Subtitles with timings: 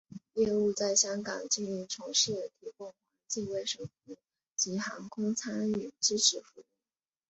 [0.33, 2.95] 业务在香港经营从事提供环
[3.27, 4.17] 境卫生服务
[4.55, 6.65] 及航空餐饮支持服务。